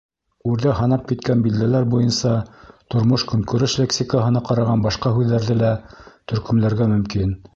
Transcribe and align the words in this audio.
Үрҙә 0.51 0.71
һанап 0.77 1.01
киткән 1.09 1.43
билдәләр 1.47 1.85
буйынса 1.91 2.31
тормош-көнкүреш 2.95 3.77
лексикаһына 3.81 4.43
ҡараған 4.49 4.83
башҡа 4.89 5.15
һүҙҙәрҙе 5.19 5.61
лә 5.63 5.69
төркөмләргә 6.33 6.93
мөмкин. 6.95 7.41